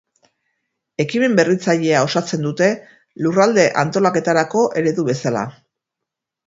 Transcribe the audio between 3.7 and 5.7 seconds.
antolaketarako eredu bezala.